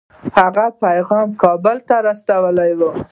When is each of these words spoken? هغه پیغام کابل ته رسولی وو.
هغه 0.39 0.65
پیغام 0.83 1.27
کابل 1.43 1.77
ته 1.87 1.95
رسولی 2.07 2.71
وو. 2.79 2.91